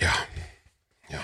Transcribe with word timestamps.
Yeah. 0.00 0.16
Yeah. 1.10 1.22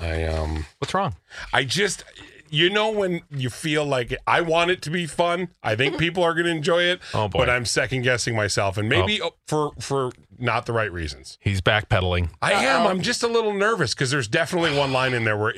I 0.00 0.24
um 0.24 0.66
What's 0.78 0.94
wrong? 0.94 1.16
I 1.52 1.64
just 1.64 2.04
you 2.52 2.68
know 2.68 2.90
when 2.90 3.22
you 3.30 3.48
feel 3.48 3.84
like 3.84 4.16
I 4.26 4.40
want 4.40 4.70
it 4.72 4.82
to 4.82 4.90
be 4.90 5.06
fun. 5.06 5.50
I 5.62 5.76
think 5.76 5.98
people 5.98 6.24
are 6.24 6.34
going 6.34 6.46
to 6.46 6.50
enjoy 6.50 6.82
it. 6.82 7.00
Oh, 7.14 7.28
boy. 7.28 7.38
But 7.38 7.50
I'm 7.50 7.64
second 7.64 8.02
guessing 8.02 8.34
myself 8.34 8.76
and 8.76 8.88
maybe 8.88 9.20
for 9.46 9.70
for 9.78 10.10
not 10.38 10.66
the 10.66 10.72
right 10.72 10.90
reasons. 10.92 11.38
He's 11.40 11.60
backpedaling. 11.60 12.30
I 12.42 12.52
am. 12.52 12.86
I'm 12.86 13.02
just 13.02 13.22
a 13.22 13.28
little 13.28 13.52
nervous 13.52 13.94
because 13.94 14.10
there's 14.10 14.26
definitely 14.28 14.76
one 14.76 14.92
line 14.92 15.14
in 15.14 15.24
there 15.24 15.36
where 15.36 15.54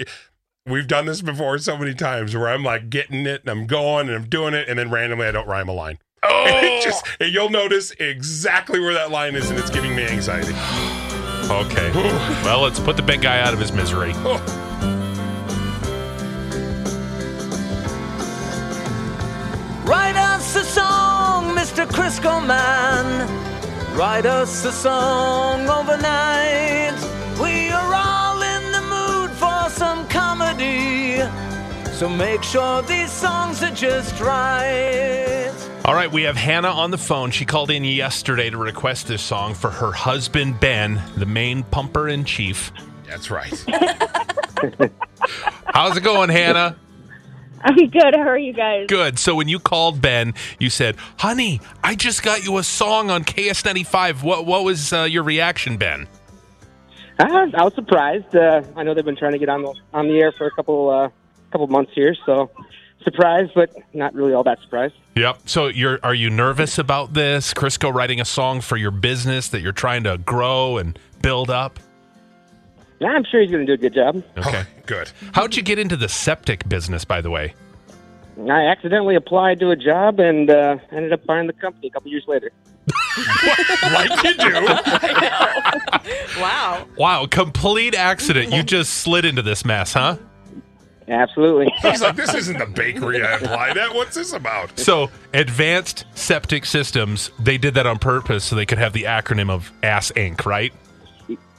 we've 0.67 0.87
done 0.87 1.07
this 1.07 1.23
before 1.23 1.57
so 1.59 1.77
many 1.79 1.95
times 1.95 2.37
where 2.37 2.49
I'm 2.49 2.63
like 2.63 2.91
getting 2.91 3.27
it 3.27 3.41
and 3.43 3.51
I'm 3.51 3.67
going 3.67 4.09
and 4.09 4.17
I'm 4.17 4.29
doing 4.29 4.55
it 4.55 4.69
and 4.69 4.79
then 4.79 4.91
randomly 4.91 5.27
I 5.27 5.31
don't 5.31 5.49
rhyme 5.49 5.69
a 5.69 5.73
line. 5.73 5.99
Oh, 6.25 6.45
and 6.47 6.65
it 6.65 6.85
just 6.85 7.05
and 7.19 7.33
you'll 7.33 7.51
notice 7.51 7.91
exactly 7.99 8.79
where 8.79 8.95
that 8.95 9.11
line 9.11 9.35
is 9.35 9.51
and 9.51 9.59
it's 9.59 9.71
giving 9.71 9.97
me 9.97 10.05
anxiety. 10.07 10.53
Okay. 11.53 11.93
well, 12.45 12.63
let's 12.63 12.81
put 12.81 12.97
the 12.97 13.03
big 13.03 13.21
guy 13.21 13.39
out 13.41 13.53
of 13.53 13.61
his 13.61 13.73
misery. 13.73 14.15
Write 19.85 20.17
us 20.17 20.57
a 20.57 20.65
song, 20.65 21.55
Mr. 21.55 21.87
Crisco 21.87 22.45
Man. 22.47 23.29
Write 23.95 24.25
us 24.25 24.65
a 24.65 24.73
song 24.73 25.69
overnight. 25.69 26.95
We 27.39 27.69
are 27.69 27.95
all 27.95 28.41
in 28.41 28.73
the 28.73 28.81
mood 28.81 29.31
for 29.33 29.69
some 29.69 30.09
comedy. 30.09 31.21
So 31.93 32.09
make 32.09 32.43
sure 32.43 32.81
these 32.83 33.13
songs 33.13 33.63
are 33.63 33.75
just 33.75 34.19
right. 34.21 35.52
All 35.85 35.95
right, 35.95 36.13
we 36.13 36.23
have 36.23 36.37
Hanna 36.37 36.69
on 36.69 36.93
the 36.93 36.99
phone. 36.99 37.33
She 37.33 37.45
called 37.45 37.69
in 37.69 37.83
yesterday 37.83 38.49
to 38.51 38.57
request 38.57 39.09
this 39.09 39.21
song 39.21 39.53
for 39.53 39.69
her 39.69 39.91
husband, 39.91 40.61
Ben, 40.61 41.03
the 41.17 41.27
main 41.27 41.65
pumper 41.65 42.09
in 42.09 42.25
chief. 42.25 42.71
That's 43.09 43.33
right. 43.33 43.53
How's 45.67 45.97
it 45.97 46.05
going, 46.05 46.31
Hanna? 46.31 46.77
I'm 47.65 47.75
good. 47.75 48.15
How 48.15 48.29
are 48.29 48.39
you 48.39 48.53
guys? 48.53 48.87
Good. 48.87 49.19
So 49.19 49.35
when 49.35 49.49
you 49.49 49.59
called 49.59 50.01
Ben, 50.01 50.35
you 50.61 50.71
said, 50.71 50.97
"Honey, 51.19 51.61
I 51.83 51.97
just 51.97 52.23
got 52.23 52.45
you 52.45 52.59
a 52.59 52.63
song 52.63 53.11
on 53.11 53.25
KS95." 53.25 54.23
What 54.23 54.47
what 54.47 54.63
was 54.63 54.93
uh, 54.93 55.03
your 55.03 55.25
reaction, 55.25 55.79
Ben? 55.79 56.07
Uh, 57.19 57.49
I 57.55 57.65
was 57.65 57.75
surprised. 57.75 58.35
Uh, 58.37 58.63
I 58.77 58.85
know 58.85 58.95
they've 58.95 59.05
been 59.05 59.17
trying 59.17 59.33
to 59.33 59.39
get 59.39 59.49
on 59.49 59.63
the 59.63 59.75
on 59.93 60.07
the 60.07 60.19
air 60.21 60.31
for 60.31 60.47
a 60.47 60.51
couple 60.53 60.91
uh, 60.91 61.09
couple 61.51 61.67
months 61.67 61.93
here, 61.93 62.15
so 62.25 62.51
surprised, 63.03 63.53
but 63.55 63.71
not 63.93 64.15
really 64.15 64.33
all 64.33 64.45
that 64.45 64.61
surprised. 64.61 64.95
Yep. 65.17 65.41
So 65.47 65.67
you're 65.67 65.99
are 66.03 66.15
you 66.15 66.31
nervous 66.31 66.79
about 66.79 67.15
this? 67.15 67.53
Crisco 67.55 67.93
writing 67.93 68.21
a 68.21 68.25
song 68.25 68.61
for 68.61 68.77
your 68.77 68.91
business 68.91 69.49
that 69.49 69.61
you're 69.61 69.73
trying 69.73 70.05
to 70.05 70.19
grow 70.19 70.79
and 70.79 70.99
build 71.21 71.51
up? 71.51 71.79
Yeah, 73.01 73.09
I'm 73.09 73.25
sure 73.25 73.41
he's 73.41 73.51
going 73.51 73.67
to 73.67 73.77
do 73.77 73.85
a 73.87 73.91
good 73.91 73.95
job. 73.95 74.23
Okay. 74.39 74.65
Good. 74.87 75.11
How'd 75.33 75.57
you 75.57 75.63
get 75.63 75.79
into 75.79 75.97
the 75.97 76.09
septic 76.09 76.69
business, 76.69 77.05
by 77.05 77.21
the 77.21 77.31
way? 77.31 77.55
I 78.49 78.67
accidentally 78.67 79.17
applied 79.17 79.59
to 79.61 79.71
a 79.71 79.77
job 79.77 80.21
and 80.21 80.49
uh, 80.49 80.77
ended 80.91 81.13
up 81.13 81.25
buying 81.27 81.47
the 81.47 81.53
company 81.53 81.89
a 81.89 81.91
couple 81.91 82.11
years 82.11 82.25
later. 82.27 82.51
like 83.93 84.23
you 84.25 84.35
do. 84.35 84.69
Wow. 86.41 86.87
Wow, 86.97 87.27
complete 87.27 87.95
accident. 87.95 88.53
You 88.53 88.63
just 88.63 88.95
slid 88.95 89.25
into 89.25 89.43
this 89.43 89.65
mess, 89.65 89.93
huh? 89.93 90.17
Absolutely. 91.09 91.73
He's 91.83 92.01
like, 92.01 92.17
this 92.17 92.35
isn't 92.35 92.59
the 92.59 92.67
bakery 92.67 93.23
I 93.23 93.37
applied 93.37 93.77
at. 93.77 93.95
What's 93.95 94.15
this 94.15 94.33
about? 94.33 94.79
So, 94.79 95.11
Advanced 95.35 96.05
Septic 96.15 96.65
Systems, 96.65 97.31
they 97.39 97.59
did 97.59 97.75
that 97.75 97.87
on 97.87 97.99
purpose 97.99 98.45
so 98.45 98.57
they 98.57 98.67
could 98.67 98.79
have 98.79 98.93
the 98.93 99.05
acronym 99.05 99.51
of 99.51 99.73
ASS 99.83 100.13
Inc., 100.13 100.47
right? 100.47 100.73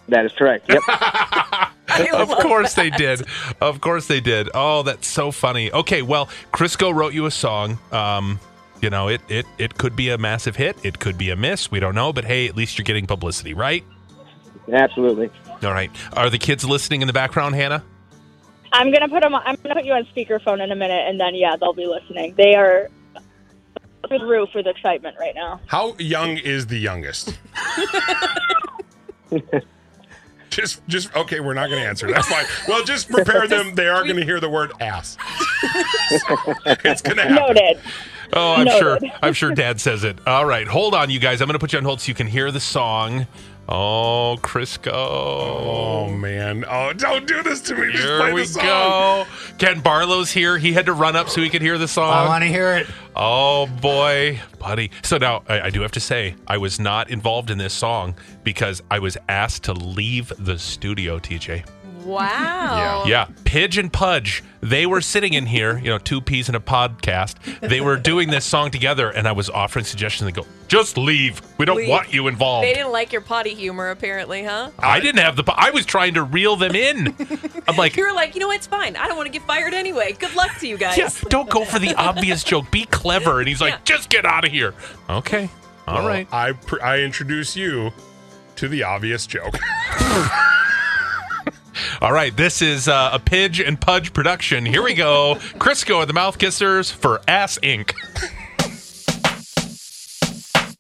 that 0.10 0.26
is 0.26 0.32
correct. 0.34 0.70
Yep. 0.70 0.82
of 2.14 2.30
course 2.40 2.74
they 2.74 2.90
did. 2.90 3.26
Of 3.62 3.82
course 3.82 4.08
they 4.08 4.20
did. 4.20 4.50
Oh, 4.54 4.84
that's 4.84 5.08
so 5.08 5.32
funny. 5.32 5.72
Okay, 5.72 6.02
well, 6.02 6.28
Crisco 6.52 6.94
wrote 6.94 7.14
you 7.14 7.26
a 7.26 7.32
song. 7.32 7.80
Um, 7.92 8.40
you 8.82 8.90
know, 8.90 9.08
it 9.08 9.22
it 9.30 9.46
it 9.58 9.78
could 9.78 9.96
be 9.96 10.10
a 10.10 10.18
massive 10.18 10.56
hit. 10.56 10.78
It 10.84 11.00
could 11.00 11.18
be 11.18 11.30
a 11.30 11.36
miss. 11.36 11.72
We 11.72 11.80
don't 11.80 11.96
know, 11.96 12.12
but 12.12 12.26
hey, 12.26 12.48
at 12.48 12.56
least 12.56 12.78
you're 12.78 12.84
getting 12.84 13.08
publicity, 13.08 13.54
right? 13.54 13.84
Absolutely. 14.72 15.30
All 15.64 15.72
right. 15.72 15.92
Are 16.14 16.30
the 16.30 16.38
kids 16.38 16.66
listening 16.66 17.02
in 17.02 17.08
the 17.08 17.14
background, 17.14 17.56
Hanna? 17.56 17.84
I'm 18.74 18.92
gonna 18.92 19.08
put 19.08 19.22
them. 19.22 19.36
I'm 19.36 19.56
gonna 19.64 19.76
put 19.76 19.86
you 19.86 19.94
on 19.94 20.06
speakerphone 20.16 20.62
in 20.62 20.72
a 20.72 20.76
minute, 20.76 21.08
and 21.08 21.20
then 21.20 21.36
yeah, 21.36 21.56
they'll 21.56 21.74
be 21.74 21.88
listening. 21.88 22.34
They 22.36 22.56
are 22.56 22.90
through 24.08 24.20
for 24.20 24.26
the 24.26 24.26
roof 24.26 24.50
with 24.54 24.68
excitement 24.68 25.18
right 25.20 25.36
now. 25.36 25.60
How 25.68 25.96
young 25.98 26.38
is 26.38 26.68
the 26.68 26.78
youngest? 26.78 27.38
just, 30.50 30.86
just 30.88 31.16
okay. 31.16 31.40
We're 31.40 31.54
not 31.54 31.70
going 31.70 31.82
to 31.82 31.88
answer. 31.88 32.12
That's 32.12 32.28
fine. 32.28 32.46
Well, 32.68 32.84
just 32.84 33.10
prepare 33.10 33.48
them. 33.48 33.76
They 33.76 33.88
are 33.88 34.04
going 34.04 34.18
to 34.18 34.26
hear 34.26 34.40
the 34.40 34.50
word 34.50 34.74
ass. 34.80 35.18
it's 36.66 37.02
going 37.02 37.18
to 37.18 37.24
happen. 37.24 37.36
Noted. 37.36 37.80
Oh, 38.34 38.54
I'm 38.54 38.66
Noted. 38.66 38.80
sure. 38.80 39.12
I'm 39.22 39.34
sure 39.34 39.54
Dad 39.54 39.80
says 39.80 40.04
it. 40.04 40.18
All 40.28 40.46
right, 40.46 40.68
hold 40.68 40.96
on, 40.96 41.10
you 41.10 41.20
guys. 41.20 41.42
I'm 41.42 41.48
going 41.48 41.54
to 41.54 41.60
put 41.60 41.74
you 41.74 41.80
on 41.80 41.86
hold 41.86 42.02
so 42.02 42.08
you 42.08 42.16
can 42.16 42.28
hear 42.28 42.52
the 42.52 42.60
song. 42.60 43.28
Oh, 43.70 44.38
Crisco. 44.42 44.92
Oh 44.94 46.10
man! 46.10 46.66
Oh, 46.70 46.92
don't 46.92 47.26
do 47.26 47.42
this 47.44 47.62
to 47.62 47.76
me. 47.76 47.92
Just 47.92 48.04
Here 48.04 48.20
play 48.20 48.34
we 48.34 48.42
the 48.42 48.48
song. 48.48 48.64
go. 48.64 49.26
Ken 49.58 49.80
Barlow's 49.80 50.32
here. 50.32 50.58
He 50.58 50.74
had 50.74 50.86
to 50.88 50.94
run 50.94 51.16
up 51.16 51.30
so 51.30 51.42
he 51.42 51.50
could 51.50 51.62
hear 51.62 51.78
the 51.78 51.88
song. 51.88 52.12
I 52.14 52.28
want 52.28 52.44
to 52.44 52.50
hear 52.50 52.74
it. 52.74 52.88
Oh 53.16 53.68
boy, 53.68 54.40
buddy. 54.60 54.92
So 55.02 55.18
now 55.18 55.44
I, 55.48 55.62
I 55.62 55.70
do 55.70 55.82
have 55.82 55.94
to 55.94 56.02
say 56.02 56.36
I 56.46 56.58
was 56.58 56.78
not 56.80 57.10
involved 57.10 57.50
in 57.52 57.58
this 57.58 57.74
song 57.74 58.16
because 58.44 58.84
I 58.92 59.00
was 59.00 59.18
asked 59.30 59.64
to 59.64 59.74
leave 59.74 60.34
the 60.40 60.60
studio. 60.60 61.18
TJ. 61.20 61.66
Wow. 62.06 63.04
Yeah, 63.08 63.28
Pidge 63.46 63.78
and 63.78 63.92
Pudge. 63.92 64.44
They 64.62 64.86
were 64.86 65.02
sitting 65.02 65.34
in 65.34 65.46
here, 65.46 65.78
you 65.78 65.86
know, 65.90 65.98
two 65.98 66.22
peas 66.22 66.48
in 66.48 66.56
a 66.56 66.60
podcast. 66.60 67.36
They 67.60 67.82
were 67.82 67.98
doing 67.98 68.30
this 68.30 68.46
song 68.46 68.72
together, 68.72 69.10
and 69.10 69.28
I 69.28 69.34
was 69.34 69.50
offering 69.50 69.84
suggestions. 69.84 70.26
They 70.26 70.32
go, 70.42 70.48
"Just 70.70 70.98
leave. 70.98 71.42
We 71.58 71.66
don't 71.66 71.78
Leave. 71.78 71.90
want 71.90 72.14
you 72.14 72.28
involved." 72.30 72.66
They 72.66 72.74
didn't 72.74 72.94
like 72.94 73.12
your 73.12 73.22
potty 73.22 73.54
humor, 73.56 73.90
apparently, 73.90 74.44
huh? 74.46 74.70
I 74.80 75.02
didn't 75.02 75.20
have 75.22 75.36
the. 75.36 75.44
I 75.54 75.72
was 75.72 75.86
trying 75.86 76.14
to 76.14 76.24
reel 76.24 76.56
them 76.56 76.76
in. 76.76 77.14
I'm 77.68 77.76
like, 77.76 77.96
You 77.98 78.06
were 78.08 78.14
like, 78.14 78.36
you 78.36 78.40
know 78.42 78.48
what? 78.48 78.56
It's 78.56 78.68
fine. 78.68 78.96
I 78.96 79.08
don't 79.08 79.18
want 79.18 79.28
to 79.28 79.38
get 79.38 79.46
fired 79.46 79.74
anyway. 79.74 80.14
Good 80.14 80.34
luck 80.36 80.58
to 80.60 80.68
you 80.68 80.78
guys. 80.78 80.98
yeah, 80.98 81.10
don't 81.30 81.50
go 81.50 81.66
for 81.66 81.80
the 81.80 81.94
obvious 81.96 82.44
joke. 82.46 82.72
Be 82.72 82.86
clever. 82.86 83.40
And 83.40 83.48
he's 83.50 83.60
like, 83.60 83.74
Yeah. 83.74 83.80
just 83.84 84.08
get 84.10 84.26
out 84.26 84.46
of 84.46 84.52
here. 84.52 84.74
Okay. 85.10 85.50
all 85.88 85.96
Well, 85.96 86.08
right. 86.08 86.28
I 86.32 86.54
pr- 86.54 86.82
I 86.82 87.00
introduce 87.00 87.58
you 87.58 87.92
to 88.56 88.70
the 88.70 88.84
obvious 88.84 89.28
joke. 89.28 89.58
All 92.02 92.12
right. 92.14 92.36
This 92.36 92.62
is 92.62 92.88
uh, 92.88 93.12
a 93.14 93.20
Pidge 93.20 93.66
and 93.66 93.80
Pudge 93.80 94.14
production. 94.14 94.66
Here 94.66 94.84
we 94.84 94.94
go. 94.94 95.36
Crisco 95.60 96.02
and 96.02 96.10
the 96.10 96.14
Mouth 96.14 96.38
Kissers 96.38 96.92
for 96.92 97.22
Ass 97.28 97.60
Inc. 97.64 97.94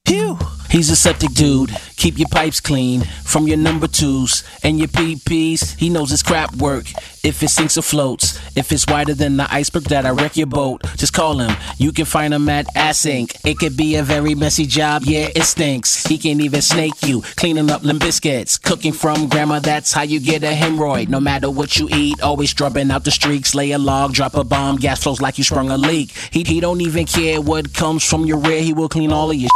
Phew. 0.05 0.37
He's 0.69 0.89
a 0.89 0.95
septic 0.95 1.33
dude. 1.33 1.71
Keep 2.03 2.19
your 2.19 2.27
pipes 2.27 2.59
clean 2.59 2.99
from 3.23 3.47
your 3.47 3.55
number 3.55 3.87
twos 3.87 4.43
and 4.61 4.77
your 4.77 4.89
PPs. 4.89 5.77
He 5.77 5.87
knows 5.87 6.09
his 6.09 6.21
crap 6.21 6.53
work. 6.57 6.83
If 7.23 7.41
it 7.41 7.47
sinks 7.47 7.77
or 7.77 7.81
floats, 7.81 8.37
if 8.57 8.73
it's 8.73 8.85
wider 8.85 9.13
than 9.13 9.37
the 9.37 9.47
iceberg 9.49 9.83
that 9.83 10.05
I 10.05 10.09
wreck 10.09 10.35
your 10.35 10.47
boat, 10.47 10.83
just 10.97 11.13
call 11.13 11.39
him. 11.39 11.55
You 11.77 11.93
can 11.93 12.03
find 12.03 12.33
him 12.33 12.49
at 12.49 12.67
Ass 12.75 13.05
Inc. 13.05 13.33
It 13.45 13.57
could 13.57 13.77
be 13.77 13.95
a 13.95 14.03
very 14.03 14.35
messy 14.35 14.65
job, 14.65 15.03
yeah, 15.05 15.29
it 15.33 15.43
stinks. 15.43 16.05
He 16.05 16.17
can 16.17 16.41
even 16.41 16.61
snake 16.61 17.01
you, 17.03 17.21
cleaning 17.37 17.71
up 17.71 17.83
limb 17.83 17.99
biscuits, 17.99 18.57
cooking 18.57 18.91
from 18.91 19.29
grandma. 19.29 19.59
That's 19.59 19.93
how 19.93 20.01
you 20.01 20.19
get 20.19 20.43
a 20.43 20.47
hemorrhoid. 20.47 21.07
No 21.07 21.21
matter 21.21 21.49
what 21.49 21.77
you 21.77 21.87
eat, 21.89 22.21
always 22.21 22.53
drubbing 22.53 22.91
out 22.91 23.05
the 23.05 23.11
streaks. 23.11 23.55
Lay 23.55 23.71
a 23.71 23.79
log, 23.79 24.11
drop 24.11 24.35
a 24.35 24.43
bomb, 24.43 24.75
gas 24.75 25.01
flows 25.01 25.21
like 25.21 25.37
you 25.37 25.45
sprung 25.45 25.69
a 25.69 25.77
leak. 25.77 26.11
He 26.31 26.43
he 26.43 26.59
don't 26.59 26.81
even 26.81 27.05
care 27.05 27.39
what 27.39 27.73
comes 27.73 28.03
from 28.03 28.25
your 28.25 28.39
rear. 28.39 28.61
He 28.61 28.73
will 28.73 28.89
clean 28.89 29.13
all 29.13 29.31
of 29.31 29.37
your. 29.37 29.49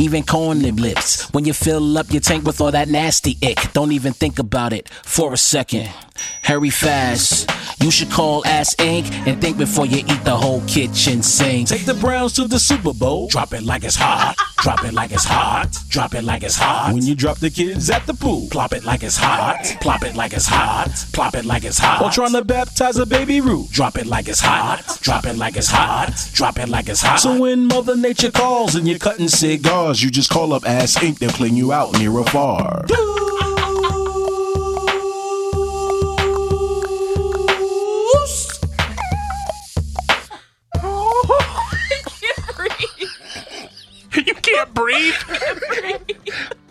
Even 0.00 0.24
corn 0.24 0.60
lips. 0.74 1.32
When 1.32 1.44
you 1.44 1.52
fill 1.84 1.98
up 1.98 2.10
your 2.10 2.20
tank 2.20 2.44
with 2.44 2.60
all 2.60 2.70
that 2.70 2.88
nasty 2.88 3.36
ick, 3.42 3.58
don't 3.72 3.92
even 3.92 4.12
think 4.12 4.38
about 4.38 4.72
it 4.72 4.88
for 4.88 5.34
a 5.34 5.36
second. 5.36 5.88
Hurry 6.42 6.70
fast. 6.70 7.50
You 7.82 7.90
should 7.90 8.10
call 8.10 8.46
Ass 8.46 8.74
Inc. 8.76 9.10
and 9.26 9.40
think 9.40 9.58
before 9.58 9.86
you 9.86 9.98
eat 9.98 10.24
the 10.24 10.36
whole 10.36 10.62
kitchen 10.66 11.22
sink. 11.22 11.68
Take 11.68 11.84
the 11.84 11.94
Browns 11.94 12.32
to 12.34 12.46
the 12.46 12.58
Super 12.58 12.92
Bowl. 12.92 13.28
Drop 13.28 13.52
it 13.52 13.62
like 13.62 13.84
it's 13.84 13.96
hot. 13.96 14.36
Drop 14.58 14.84
it 14.84 14.94
like 14.94 15.12
it's 15.12 15.24
hot. 15.24 15.76
Drop 15.88 16.14
it 16.14 16.22
like 16.24 16.42
it's 16.42 16.56
hot. 16.56 16.94
When 16.94 17.02
you 17.02 17.14
drop 17.14 17.38
the 17.38 17.50
kids 17.50 17.90
at 17.90 18.06
the 18.06 18.14
pool, 18.14 18.48
plop 18.50 18.72
it 18.72 18.84
like 18.84 19.02
it's 19.02 19.16
hot. 19.16 19.76
Plop 19.80 20.02
it 20.04 20.14
like 20.14 20.32
it's 20.32 20.46
hot. 20.46 20.88
Plop 21.12 21.34
it 21.34 21.44
like 21.44 21.64
it's 21.64 21.78
hot. 21.78 22.02
Or 22.02 22.10
trying 22.10 22.32
to 22.32 22.44
baptize 22.44 22.96
a 22.96 23.06
baby 23.06 23.40
Ruth. 23.40 23.70
Drop 23.70 23.98
it 23.98 24.06
like 24.06 24.28
it's 24.28 24.40
hot. 24.40 24.98
Drop 25.02 25.26
it 25.26 25.36
like 25.36 25.56
it's 25.56 25.68
hot. 25.68 26.12
Drop 26.32 26.58
it 26.58 26.68
like 26.68 26.88
it's 26.88 27.02
hot. 27.02 27.20
So 27.20 27.38
when 27.38 27.66
Mother 27.66 27.96
Nature 27.96 28.30
calls 28.30 28.74
and 28.74 28.88
you're 28.88 28.98
cutting 28.98 29.28
cigars, 29.28 30.02
you 30.02 30.10
just 30.10 30.30
call 30.30 30.52
up 30.52 30.66
Ass 30.66 30.96
Inc. 30.96 31.18
They'll 31.18 31.30
clean 31.30 31.56
you 31.56 31.72
out 31.72 31.98
near 31.98 32.12
or 32.12 32.24
far. 32.24 32.84
you 32.88 33.33
breathe. 44.74 45.14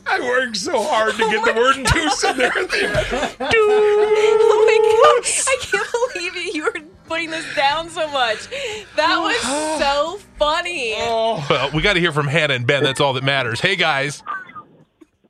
I 0.06 0.20
worked 0.20 0.58
so 0.58 0.84
hard 0.84 1.14
to 1.14 1.18
get 1.20 1.46
the 1.46 1.54
word 1.54 1.76
oh 1.78 1.84
deuce 1.94 2.24
in 2.24 2.38
there. 2.38 2.52
Oh 2.56 4.12
my 4.68 4.78
god! 5.04 5.26
I 5.48 5.58
can't 5.62 6.14
believe 6.14 6.36
it. 6.36 6.54
You 6.54 6.64
were 6.66 6.74
putting 7.08 7.32
this 7.32 7.56
down 7.56 7.90
so 7.90 8.08
much. 8.10 8.48
That 8.96 9.18
was 9.18 9.40
oh. 9.44 9.80
so 9.80 10.20
funny. 10.38 10.94
Oh. 10.98 11.46
Well, 11.50 11.72
we 11.72 11.82
got 11.82 11.94
to 11.94 12.00
hear 12.00 12.12
from 12.12 12.28
Hanna 12.28 12.54
and 12.56 12.68
Ben. 12.68 12.84
That's 12.84 13.00
all 13.00 13.14
that 13.14 13.24
matters. 13.24 13.62
Hey, 13.62 13.76
guys. 13.76 14.22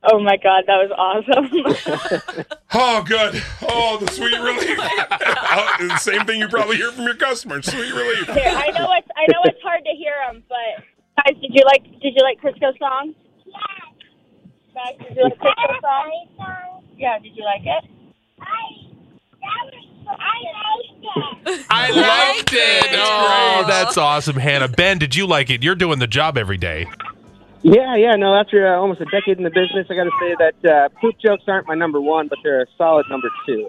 Oh 0.06 0.20
my 0.20 0.36
god, 0.36 0.64
that 0.66 0.76
was 0.76 0.90
awesome. 0.98 2.44
Oh, 2.76 3.04
good. 3.04 3.40
Oh, 3.62 3.98
the 3.98 4.10
sweet 4.10 4.36
relief. 4.36 4.76
Oh, 4.80 5.96
same 6.00 6.26
thing 6.26 6.40
you 6.40 6.48
probably 6.48 6.74
hear 6.76 6.90
from 6.90 7.04
your 7.04 7.14
customers. 7.14 7.66
Sweet 7.66 7.94
relief. 7.94 8.26
Here, 8.26 8.52
I 8.52 8.72
know 8.72 8.92
it's 8.98 9.08
I 9.16 9.26
know 9.30 9.40
it's 9.44 9.62
hard 9.62 9.84
to 9.84 9.90
hear 9.90 10.12
them, 10.26 10.42
but 10.48 10.84
guys, 11.16 11.36
did 11.40 11.50
you 11.54 11.62
like 11.64 11.82
did 12.00 12.14
you 12.14 12.22
like 12.22 12.38
Crisco's 12.40 12.78
song? 12.78 13.14
Yeah. 13.46 13.54
Guys, 14.74 14.98
did 14.98 15.16
you 15.16 15.22
like 15.24 15.38
Crisco's 15.38 15.80
song? 15.80 16.82
Yeah, 16.96 17.18
did 17.18 17.36
you 17.36 17.44
like 17.44 17.62
it? 17.64 17.84
I 20.06 20.40
liked 20.40 21.02
it. 21.52 21.66
I 21.70 21.90
liked 21.90 22.52
it. 22.52 22.86
Oh, 22.92 23.64
that's 23.66 23.96
awesome, 23.96 24.36
Hanna. 24.36 24.68
Ben, 24.68 24.98
did 24.98 25.14
you 25.14 25.26
like 25.26 25.50
it? 25.50 25.62
You're 25.62 25.74
doing 25.74 25.98
the 25.98 26.06
job 26.06 26.36
every 26.38 26.58
day. 26.58 26.86
Yeah, 27.62 27.96
yeah. 27.96 28.14
No, 28.16 28.34
after 28.34 28.66
uh, 28.66 28.78
almost 28.78 29.00
a 29.00 29.06
decade 29.06 29.38
in 29.38 29.44
the 29.44 29.50
business, 29.50 29.86
I 29.88 29.94
got 29.94 30.04
to 30.04 30.10
say 30.20 30.36
that 30.38 30.70
uh, 30.70 30.88
poop 31.00 31.14
jokes 31.18 31.44
aren't 31.48 31.66
my 31.66 31.74
number 31.74 32.00
one, 32.00 32.28
but 32.28 32.38
they're 32.42 32.62
a 32.62 32.66
solid 32.76 33.06
number 33.08 33.30
two. 33.46 33.66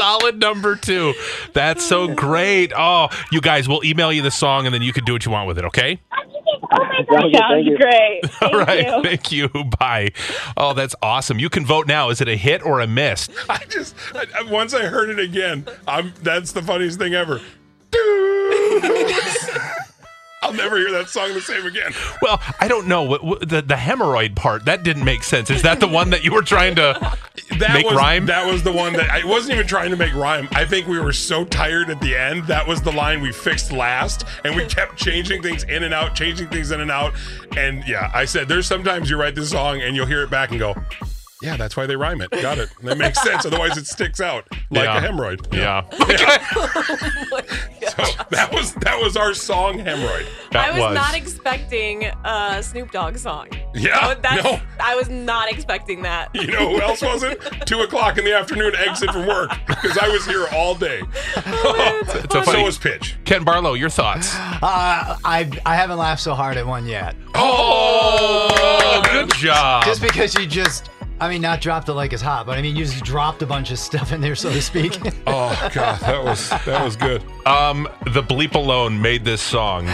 Solid 0.00 0.38
number 0.40 0.76
two. 0.76 1.12
That's 1.52 1.84
so 1.84 2.14
great. 2.14 2.72
Oh, 2.76 3.08
you 3.30 3.40
guys, 3.40 3.68
we'll 3.68 3.84
email 3.84 4.10
you 4.12 4.22
the 4.22 4.30
song 4.30 4.64
and 4.66 4.74
then 4.74 4.80
you 4.82 4.92
can 4.94 5.04
do 5.04 5.12
what 5.12 5.26
you 5.26 5.30
want 5.32 5.46
with 5.46 5.58
it, 5.58 5.64
okay? 5.66 6.00
Sounds 6.10 7.06
good, 7.08 7.34
Sounds 7.36 7.36
thank 7.36 7.66
you. 7.66 7.76
great. 7.78 8.20
Thank 8.30 8.52
All 8.52 8.58
right. 8.60 8.86
you. 8.86 9.02
Thank 9.02 9.32
you. 9.32 9.48
Bye. 9.78 10.10
Oh, 10.56 10.72
that's 10.72 10.94
awesome. 11.02 11.38
You 11.38 11.48
can 11.50 11.66
vote 11.66 11.86
now. 11.86 12.10
Is 12.10 12.20
it 12.20 12.28
a 12.28 12.36
hit 12.36 12.62
or 12.64 12.80
a 12.80 12.86
miss? 12.86 13.28
I 13.48 13.64
just 13.68 13.94
I, 14.14 14.24
I- 14.38 14.42
once 14.50 14.72
I 14.74 14.84
heard 14.86 15.10
it 15.10 15.18
again, 15.18 15.66
I'm 15.88 16.12
that's 16.22 16.52
the 16.52 16.62
funniest 16.62 16.98
thing 16.98 17.14
ever. 17.14 17.40
I'll 20.42 20.54
never 20.54 20.78
hear 20.78 20.90
that 20.92 21.08
song 21.10 21.34
the 21.34 21.40
same 21.42 21.66
again. 21.66 21.92
Well, 22.22 22.40
I 22.60 22.66
don't 22.66 22.86
know. 22.88 23.02
What, 23.02 23.22
what, 23.22 23.40
the, 23.48 23.60
the 23.60 23.74
hemorrhoid 23.74 24.34
part, 24.36 24.64
that 24.64 24.82
didn't 24.82 25.04
make 25.04 25.22
sense. 25.22 25.50
Is 25.50 25.60
that 25.62 25.80
the 25.80 25.88
one 25.88 26.08
that 26.10 26.24
you 26.24 26.32
were 26.32 26.40
trying 26.42 26.74
to 26.76 26.98
That 27.58 27.74
make 27.74 27.84
was, 27.84 27.94
rhyme? 27.94 28.24
That 28.26 28.46
was 28.50 28.62
the 28.62 28.72
one 28.72 28.94
that 28.94 29.10
I 29.10 29.22
wasn't 29.26 29.54
even 29.54 29.66
trying 29.66 29.90
to 29.90 29.96
make 29.96 30.14
rhyme. 30.14 30.48
I 30.52 30.64
think 30.64 30.86
we 30.86 30.98
were 30.98 31.12
so 31.12 31.44
tired 31.44 31.90
at 31.90 32.00
the 32.00 32.16
end. 32.16 32.44
That 32.44 32.66
was 32.66 32.80
the 32.80 32.92
line 32.92 33.20
we 33.20 33.32
fixed 33.32 33.70
last, 33.70 34.24
and 34.44 34.56
we 34.56 34.64
kept 34.66 34.96
changing 34.96 35.42
things 35.42 35.64
in 35.64 35.82
and 35.82 35.92
out, 35.92 36.14
changing 36.14 36.48
things 36.48 36.70
in 36.70 36.80
and 36.80 36.90
out. 36.90 37.12
And 37.56 37.86
yeah, 37.86 38.10
I 38.14 38.24
said 38.24 38.48
there's 38.48 38.66
sometimes 38.66 39.10
you 39.10 39.18
write 39.20 39.34
this 39.34 39.50
song 39.50 39.82
and 39.82 39.94
you'll 39.94 40.06
hear 40.06 40.22
it 40.22 40.30
back 40.30 40.50
and 40.52 40.58
go, 40.58 40.74
"Yeah, 41.42 41.56
that's 41.58 41.76
why 41.76 41.84
they 41.86 41.96
rhyme 41.96 42.22
it. 42.22 42.30
Got 42.30 42.56
it. 42.58 42.70
That 42.82 42.96
makes 42.96 43.20
sense. 43.22 43.44
Otherwise, 43.44 43.76
it 43.76 43.86
sticks 43.86 44.20
out 44.20 44.46
like 44.70 44.84
Yeah. 44.84 44.96
a 44.98 45.00
hemorrhoid." 45.06 45.52
yeah. 45.52 45.84
So 45.90 47.40
that 48.30 48.52
was 48.52 48.74
that 48.74 49.00
was 49.00 49.16
our 49.16 49.34
song, 49.34 49.78
hemorrhoid. 49.78 50.26
That 50.52 50.74
I 50.74 50.78
was, 50.88 50.94
not 50.94 51.14
expecting 51.14 52.04
a 52.24 52.62
Snoop 52.62 52.90
Dogg 52.90 53.16
song. 53.16 53.48
Yeah, 53.74 53.98
Oh, 54.02 54.14
that's, 54.20 54.42
no. 54.42 54.60
I 54.80 54.96
was 54.96 55.08
not 55.08 55.48
expecting 55.50 56.02
that. 56.02 56.34
You 56.34 56.48
know 56.48 56.70
who 56.70 56.80
else 56.80 57.02
wasn't? 57.02 57.40
Two 57.66 57.80
o'clock 57.80 58.18
in 58.18 58.24
the 58.24 58.34
afternoon, 58.34 58.74
exit 58.76 59.10
from 59.12 59.26
work 59.28 59.50
because 59.66 59.96
I 59.96 60.08
was 60.08 60.26
here 60.26 60.46
all 60.52 60.74
day. 60.74 61.02
It's 61.36 62.14
a 62.14 62.28
so 62.30 62.42
funny- 62.42 62.64
was 62.64 62.78
Pidge. 62.78 63.22
Ken 63.24 63.44
Barlow, 63.44 63.74
your 63.74 63.90
thoughts? 63.90 64.34
Uh, 64.34 65.16
I 65.24 65.50
I 65.64 65.76
haven't 65.76 65.98
laughed 65.98 66.22
so 66.22 66.34
hard 66.34 66.56
at 66.56 66.66
one 66.66 66.86
yet. 66.86 67.14
Oh, 67.34 69.02
good 69.10 69.32
job. 69.34 69.84
Just 69.84 70.02
because 70.02 70.34
you 70.34 70.46
just, 70.46 70.90
I 71.20 71.28
mean, 71.28 71.42
not 71.42 71.60
dropped 71.60 71.88
it 71.88 71.92
like 71.92 72.12
it's 72.14 72.22
hot, 72.22 72.46
but 72.46 72.56
I 72.58 72.62
mean, 72.62 72.74
you 72.76 72.84
just 72.84 73.04
dropped 73.04 73.42
a 73.42 73.46
bunch 73.46 73.70
of 73.70 73.78
stuff 73.78 74.10
in 74.12 74.20
there, 74.22 74.34
so 74.34 74.50
to 74.50 74.62
speak. 74.62 74.98
Oh 75.26 75.70
God, 75.72 76.00
that 76.00 76.24
was 76.24 76.48
that 76.48 76.82
was 76.84 76.96
good. 76.96 77.22
Um, 77.46 77.88
the 78.06 78.22
bleep 78.22 78.54
alone 78.54 79.00
made 79.00 79.24
this 79.24 79.40
song. 79.40 79.86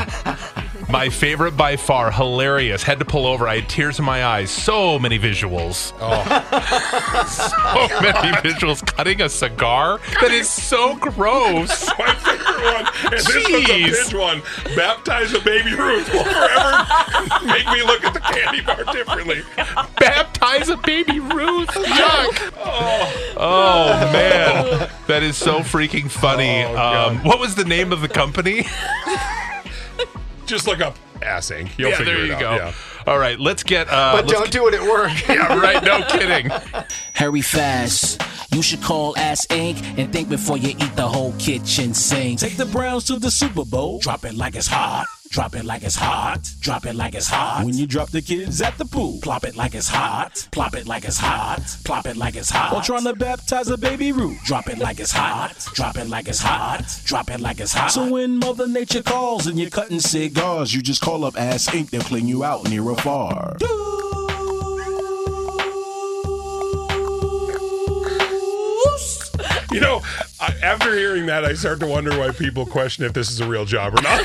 My 0.88 1.08
favorite 1.08 1.56
by 1.56 1.76
far, 1.76 2.10
hilarious. 2.10 2.82
Had 2.82 2.98
to 3.00 3.04
pull 3.04 3.26
over. 3.26 3.48
I 3.48 3.56
had 3.60 3.68
tears 3.68 3.98
in 3.98 4.04
my 4.04 4.24
eyes. 4.24 4.50
So 4.50 4.98
many 4.98 5.18
visuals. 5.18 5.92
Oh, 6.00 6.22
So 7.26 8.00
many 8.00 8.32
visuals. 8.38 8.86
Cutting 8.86 9.20
a 9.22 9.28
cigar. 9.28 9.98
That 10.20 10.30
is 10.30 10.48
so 10.48 10.96
gross. 10.96 11.88
My 12.58 12.62
favorite 12.62 12.74
one, 12.74 12.86
and 13.04 13.12
this 13.12 13.26
was 13.26 13.36
a 13.36 13.48
Jeez. 13.48 14.10
Pidge 14.10 14.18
one. 14.18 14.42
Baptize 14.76 15.32
a 15.34 15.40
baby 15.40 15.74
Ruth 15.74 16.12
will 16.12 16.24
forever 16.24 16.86
make 17.46 17.66
me 17.68 17.82
look 17.82 18.04
at 18.04 18.14
the 18.14 18.20
candy 18.20 18.60
bar 18.62 18.84
differently. 18.92 19.42
Baptize 19.98 20.68
a 20.68 20.76
baby 20.78 21.20
Ruth. 21.20 21.68
Yuck. 21.68 22.52
Oh, 23.36 24.10
man. 24.12 24.90
That 25.06 25.22
is 25.22 25.36
so 25.36 25.60
freaking 25.60 26.10
funny. 26.10 26.64
Oh, 26.64 26.76
um, 27.08 27.18
what 27.24 27.38
was 27.38 27.54
the 27.54 27.64
name 27.64 27.92
of 27.92 28.00
the 28.00 28.08
company? 28.08 28.66
Just 30.46 30.66
look 30.66 30.80
up 30.80 30.96
ass 31.22 31.50
Inc. 31.50 31.76
You'll 31.78 31.90
yeah, 31.90 31.96
figure 31.96 32.14
there 32.14 32.24
it 32.24 32.28
you 32.28 32.34
out. 32.34 32.40
go. 32.40 32.54
Yeah. 32.56 32.72
All 33.06 33.18
right, 33.18 33.38
let's 33.38 33.62
get. 33.62 33.88
Uh, 33.88 34.16
but 34.16 34.26
let's 34.26 34.32
don't 34.38 34.50
do 34.50 34.68
it 34.68 34.74
at 34.74 34.82
work. 34.82 35.12
Yeah, 35.28 35.58
right. 35.58 35.82
No 35.82 36.02
kidding. 36.08 36.50
Harry 37.14 37.40
fast. 37.42 38.20
You 38.52 38.62
should 38.62 38.82
call 38.82 39.16
Ass 39.18 39.46
Inc. 39.46 39.98
and 39.98 40.12
think 40.12 40.28
before 40.28 40.56
you 40.56 40.70
eat 40.70 40.96
the 40.96 41.06
whole 41.06 41.32
kitchen 41.38 41.92
sink. 41.94 42.40
Take 42.40 42.56
the 42.56 42.66
Browns 42.66 43.04
to 43.04 43.18
the 43.18 43.30
Super 43.30 43.64
Bowl. 43.64 43.98
Drop 43.98 44.24
it 44.24 44.34
like 44.34 44.54
it's 44.56 44.66
hot. 44.68 45.06
Drop 45.30 45.54
it 45.54 45.64
like 45.64 45.82
it's 45.82 45.96
hot. 45.96 46.48
Drop 46.60 46.86
it 46.86 46.94
like 46.94 47.14
it's 47.14 47.28
hot. 47.28 47.64
When 47.64 47.74
you 47.76 47.86
drop 47.86 48.10
the 48.10 48.22
kids 48.22 48.62
at 48.62 48.76
the 48.78 48.84
pool, 48.84 49.18
plop 49.22 49.44
it 49.44 49.56
like 49.56 49.74
it's 49.74 49.88
hot. 49.88 50.48
Plop 50.52 50.74
it 50.74 50.86
like 50.86 51.04
it's 51.04 51.18
hot. 51.18 51.60
Plop 51.84 52.06
it 52.06 52.16
like 52.16 52.36
it's 52.36 52.50
hot. 52.50 52.72
Or 52.72 52.82
trying 52.82 53.04
to 53.04 53.14
baptize 53.14 53.68
a 53.68 53.76
baby 53.76 54.12
Ruth. 54.12 54.38
Drop 54.44 54.68
it 54.68 54.78
like 54.78 55.00
it's 55.00 55.12
hot. 55.12 55.66
Drop 55.74 55.96
it 55.96 56.08
like 56.08 56.28
it's 56.28 56.40
hot. 56.40 56.84
Drop 57.04 57.30
it 57.30 57.40
like 57.40 57.60
it's 57.60 57.72
hot. 57.72 57.90
So 57.90 58.10
when 58.10 58.38
Mother 58.38 58.66
Nature 58.66 59.02
calls 59.02 59.46
and 59.46 59.58
you're 59.58 59.70
cutting 59.70 60.00
cigars, 60.00 60.74
you 60.74 60.82
just 60.82 61.02
call 61.02 61.24
up 61.24 61.38
Ass 61.38 61.68
Inc. 61.68 61.90
They'll 61.90 62.02
clean 62.02 62.28
you 62.28 62.44
out 62.44 62.68
near 62.68 62.82
or 62.82 62.96
far. 62.96 63.56
You 69.76 69.82
know, 69.82 70.00
I, 70.40 70.54
after 70.62 70.96
hearing 70.96 71.26
that, 71.26 71.44
I 71.44 71.52
start 71.52 71.80
to 71.80 71.86
wonder 71.86 72.18
why 72.18 72.30
people 72.30 72.64
question 72.64 73.04
if 73.04 73.12
this 73.12 73.30
is 73.30 73.40
a 73.40 73.46
real 73.46 73.66
job 73.66 73.92
or 73.98 74.00
not. 74.00 74.22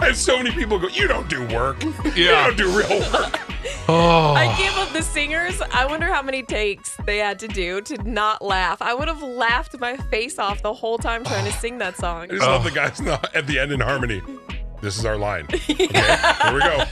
and 0.02 0.16
so 0.16 0.36
many 0.36 0.52
people 0.52 0.78
go, 0.78 0.86
"You 0.88 1.08
don't 1.08 1.28
do 1.28 1.44
work. 1.48 1.82
Yeah. 2.14 2.14
You 2.14 2.26
don't 2.30 2.56
do 2.56 2.78
real 2.78 3.00
work." 3.12 3.40
Oh. 3.88 4.34
I 4.36 4.56
gave 4.56 4.72
up 4.78 4.92
the 4.92 5.02
singers. 5.02 5.60
I 5.72 5.84
wonder 5.86 6.06
how 6.06 6.22
many 6.22 6.42
takes 6.44 6.96
they 7.06 7.18
had 7.18 7.40
to 7.40 7.48
do 7.48 7.80
to 7.82 7.98
not 8.08 8.40
laugh. 8.40 8.80
I 8.80 8.94
would 8.94 9.08
have 9.08 9.22
laughed 9.22 9.78
my 9.80 9.96
face 9.96 10.38
off 10.38 10.62
the 10.62 10.72
whole 10.72 10.98
time 10.98 11.24
trying 11.24 11.44
to 11.44 11.52
sing 11.58 11.78
that 11.78 11.96
song. 11.96 12.24
I 12.24 12.26
just 12.28 12.42
love 12.42 12.62
the 12.64 12.70
guys 12.70 13.00
in 13.00 13.06
the- 13.06 13.30
at 13.36 13.48
the 13.48 13.58
end 13.58 13.72
in 13.72 13.80
harmony. 13.80 14.22
This 14.80 14.96
is 14.98 15.04
our 15.04 15.16
line. 15.16 15.46
Okay, 15.68 15.86
here 15.86 16.54
we 16.54 16.60
go. 16.60 16.84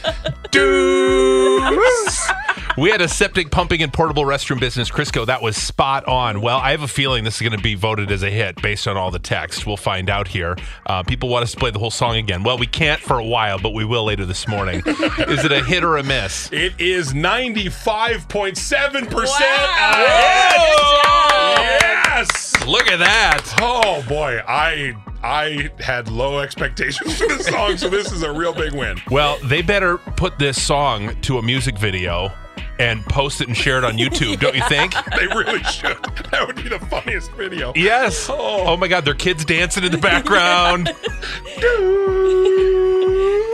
Deuce. 0.50 2.30
We 2.76 2.90
had 2.90 3.00
a 3.00 3.06
septic 3.08 3.52
pumping 3.52 3.82
and 3.82 3.92
portable 3.92 4.24
restroom 4.24 4.58
business, 4.58 4.90
Crisco. 4.90 5.24
That 5.26 5.40
was 5.42 5.56
spot 5.56 6.04
on. 6.06 6.40
Well, 6.40 6.58
I 6.58 6.72
have 6.72 6.82
a 6.82 6.88
feeling 6.88 7.22
this 7.22 7.36
is 7.36 7.40
going 7.40 7.56
to 7.56 7.62
be 7.62 7.76
voted 7.76 8.10
as 8.10 8.24
a 8.24 8.30
hit 8.30 8.60
based 8.62 8.88
on 8.88 8.96
all 8.96 9.12
the 9.12 9.20
text. 9.20 9.64
We'll 9.64 9.76
find 9.76 10.10
out 10.10 10.26
here. 10.26 10.56
Uh, 10.86 11.04
people 11.04 11.28
want 11.28 11.44
us 11.44 11.52
to 11.52 11.56
play 11.56 11.70
the 11.70 11.78
whole 11.78 11.92
song 11.92 12.16
again. 12.16 12.42
Well, 12.42 12.58
we 12.58 12.66
can't 12.66 13.00
for 13.00 13.20
a 13.20 13.24
while, 13.24 13.60
but 13.60 13.74
we 13.74 13.84
will 13.84 14.02
later 14.04 14.26
this 14.26 14.48
morning. 14.48 14.82
is 14.86 15.44
it 15.44 15.52
a 15.52 15.62
hit 15.62 15.84
or 15.84 15.98
a 15.98 16.02
miss? 16.02 16.52
It 16.52 16.72
is 16.80 17.12
95.7% 17.12 19.14
Wow. 19.14 19.22
ahead. 19.22 20.50
Good 20.50 20.80
job. 20.80 21.58
Yeah. 21.60 22.02
Yes. 22.16 22.66
Look 22.66 22.88
at 22.90 22.98
that. 22.98 23.54
Oh 23.60 24.04
boy, 24.08 24.40
I 24.48 24.94
I 25.22 25.70
had 25.80 26.08
low 26.10 26.40
expectations 26.40 27.16
for 27.18 27.28
this 27.28 27.46
song, 27.46 27.76
so 27.76 27.88
this 27.88 28.10
is 28.12 28.22
a 28.24 28.32
real 28.32 28.52
big 28.52 28.72
win. 28.72 28.98
Well, 29.10 29.38
they 29.44 29.62
better 29.62 29.98
put 29.98 30.38
this 30.38 30.60
song 30.60 31.14
to 31.22 31.38
a 31.38 31.42
music 31.42 31.78
video 31.78 32.32
and 32.78 33.04
post 33.06 33.40
it 33.40 33.48
and 33.48 33.56
share 33.56 33.78
it 33.78 33.84
on 33.84 33.94
YouTube, 33.98 34.40
don't 34.40 34.54
you 34.54 34.62
think? 34.68 34.94
They 35.16 35.26
really 35.28 35.62
should. 35.64 35.96
That 36.30 36.44
would 36.46 36.56
be 36.56 36.68
the 36.68 36.78
funniest 36.80 37.30
video. 37.32 37.72
Yes. 37.76 38.28
Oh. 38.28 38.64
Oh 38.66 38.76
my 38.76 38.88
God, 38.88 39.04
their 39.04 39.14
kids 39.14 39.44
dancing 39.44 39.84
in 39.84 39.92
the 39.92 39.98
background. 39.98 40.90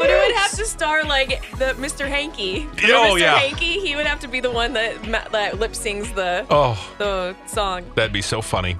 But 0.01 0.09
it 0.09 0.27
would 0.29 0.37
have 0.37 0.53
to 0.53 0.65
star 0.65 1.05
like 1.05 1.43
the 1.59 1.75
Mr. 1.77 2.09
Hanky. 2.09 2.61
Remember 2.83 2.95
Oh, 2.95 3.15
Mr. 3.15 3.21
yeah. 3.21 3.39
Hanky, 3.39 3.81
he 3.81 3.95
would 3.97 4.07
have 4.07 4.19
to 4.21 4.29
be 4.29 4.41
the 4.41 4.51
one 4.51 4.73
that 4.73 5.03
that 5.33 5.59
lip 5.59 5.75
sings 5.75 6.11
the 6.13 6.47
oh, 6.49 6.79
the 6.97 7.37
song. 7.47 7.85
that'd 7.97 8.13
be 8.13 8.23
so 8.23 8.41
funny. 8.41 8.79